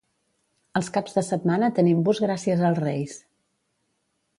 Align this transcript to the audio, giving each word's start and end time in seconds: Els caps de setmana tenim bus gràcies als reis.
Els 0.79 0.89
caps 0.95 1.19
de 1.19 1.23
setmana 1.29 1.71
tenim 1.81 2.03
bus 2.09 2.25
gràcies 2.27 2.67
als 2.71 2.83
reis. 2.89 3.23